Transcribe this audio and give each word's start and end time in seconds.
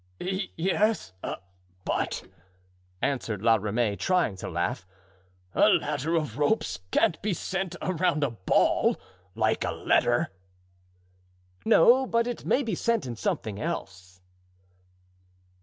"Yes, 0.19 1.13
but," 1.85 2.27
answered 3.03 3.43
La 3.43 3.57
Ramee, 3.57 3.95
trying 3.97 4.35
to 4.37 4.49
laugh, 4.49 4.87
"a 5.53 5.69
ladder 5.69 6.15
of 6.15 6.39
ropes 6.39 6.79
can't 6.89 7.21
be 7.21 7.35
sent 7.35 7.75
around 7.83 8.23
a 8.23 8.31
ball, 8.31 8.99
like 9.35 9.63
a 9.63 9.69
letter." 9.69 10.31
"No, 11.65 12.07
but 12.07 12.25
it 12.25 12.45
may 12.45 12.63
be 12.63 12.73
sent 12.73 13.05
in 13.05 13.15
something 13.15 13.61
else." 13.61 14.23